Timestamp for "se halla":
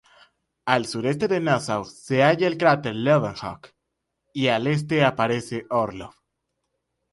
1.85-2.47